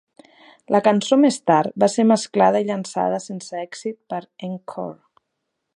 La 0.75 0.79
cançó 0.87 1.19
més 1.25 1.37
tard 1.51 1.75
va 1.83 1.89
ser 1.97 2.07
mesclada 2.13 2.61
i 2.63 2.67
llançada 2.71 3.23
sense 3.27 3.61
èxit 3.67 3.99
per 4.15 4.23
Encore! 4.49 4.99